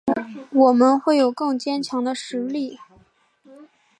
[0.49, 2.79] 我们会有更坚强的实力